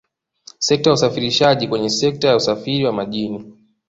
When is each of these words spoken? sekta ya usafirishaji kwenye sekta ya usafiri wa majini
sekta 0.59 0.89
ya 0.89 0.93
usafirishaji 0.93 1.67
kwenye 1.67 1.89
sekta 1.89 2.27
ya 2.27 2.35
usafiri 2.35 2.85
wa 2.85 2.93
majini 2.93 3.53